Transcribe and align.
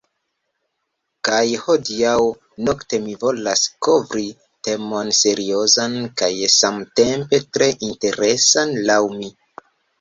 Kaj 1.27 1.41
hodiaŭ 1.65 2.13
nokte 2.69 3.01
mi 3.03 3.13
volas 3.25 3.67
kovri 3.89 4.25
temon 4.69 5.13
seriozan 5.21 6.01
kaj 6.25 6.33
samtempe 6.57 7.45
tre 7.55 7.71
interesan 7.93 8.77
laŭ 8.93 9.01
mi. 9.17 9.35